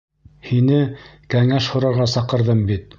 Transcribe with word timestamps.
Һине 0.47 0.79
кәңәш 1.35 1.71
һорарға 1.75 2.13
саҡырҙым 2.19 2.69
бит. 2.73 2.87